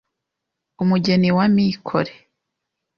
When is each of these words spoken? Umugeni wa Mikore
Umugeni 0.83 1.29
wa 1.37 1.45
Mikore 1.55 2.13